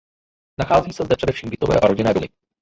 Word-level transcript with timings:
Nachází 0.59 0.93
se 0.93 1.03
zde 1.03 1.15
především 1.15 1.49
bytové 1.49 1.79
a 1.79 1.87
rodinné 1.87 2.13
domy. 2.13 2.27